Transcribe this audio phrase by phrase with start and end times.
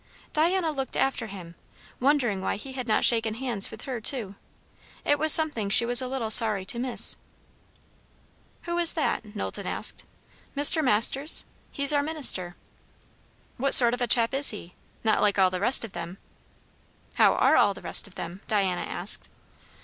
[0.33, 1.53] Diana looked after him,
[1.99, 4.33] wondering why he had not shaken hands with her too.
[5.05, 7.17] It was something she was a little sorry to miss.
[8.63, 10.05] "Who is that?" Knowlton asked.
[10.57, 10.83] "Mr.
[10.83, 11.45] Masters?
[11.71, 12.55] He's our minister."
[13.57, 14.73] "What sort of a chap is he?
[15.03, 16.17] Not like all the rest of them?"
[17.21, 19.29] "How are all the rest of them?" Diana asked.